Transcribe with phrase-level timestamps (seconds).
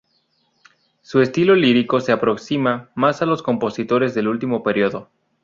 [1.03, 5.11] Su estilo lírico se aproxima más a los compositores del último periodo.